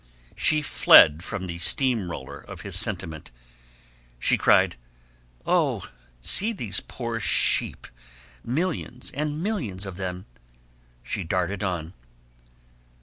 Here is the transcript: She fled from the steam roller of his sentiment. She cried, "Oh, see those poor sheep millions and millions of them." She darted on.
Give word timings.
She 0.35 0.63
fled 0.63 1.23
from 1.23 1.45
the 1.45 1.59
steam 1.59 2.09
roller 2.09 2.39
of 2.39 2.61
his 2.61 2.75
sentiment. 2.75 3.29
She 4.17 4.35
cried, 4.35 4.75
"Oh, 5.45 5.91
see 6.21 6.53
those 6.53 6.79
poor 6.79 7.19
sheep 7.19 7.85
millions 8.43 9.11
and 9.11 9.43
millions 9.43 9.85
of 9.85 9.97
them." 9.97 10.25
She 11.03 11.23
darted 11.23 11.63
on. 11.63 11.93